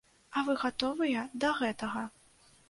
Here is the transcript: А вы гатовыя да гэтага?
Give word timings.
А 0.39 0.41
вы 0.47 0.55
гатовыя 0.63 1.27
да 1.45 1.53
гэтага? 1.61 2.03